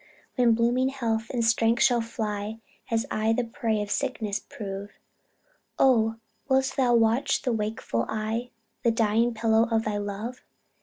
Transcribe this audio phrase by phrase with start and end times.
[0.35, 2.57] _'When blooming health and strength shall fly
[2.89, 4.89] And I the prey of sickness prove,
[5.77, 6.15] Oh!
[6.49, 8.49] wilt thou watch with wakeful eye,
[8.81, 10.43] The dying pillow of thy love?